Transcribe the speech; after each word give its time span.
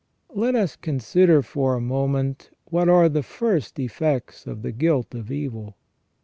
Let 0.33 0.55
us 0.55 0.75
consider 0.75 1.43
for 1.43 1.75
a 1.75 1.79
moment 1.79 2.49
what 2.65 2.89
are 2.89 3.07
the 3.07 3.21
first 3.21 3.77
effects 3.77 4.47
of 4.47 4.63
the 4.63 4.71
guilt 4.71 5.13
of 5.13 5.31
evil. 5.31 5.77